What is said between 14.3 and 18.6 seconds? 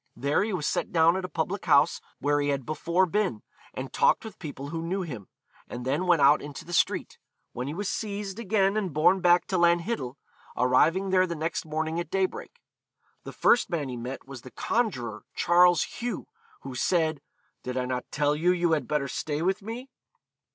the conjuror Charles Hugh, who said, 'Did I not tell you